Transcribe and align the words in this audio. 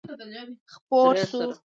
خپور 0.73 1.15
شو. 1.29 1.41